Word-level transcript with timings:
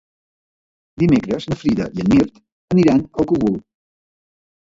Dimecres 1.03 1.45
na 1.51 1.57
Frida 1.63 1.87
i 1.99 2.05
en 2.05 2.09
Mirt 2.13 2.39
aniran 2.77 3.03
al 3.05 3.29
Cogul. 3.33 3.61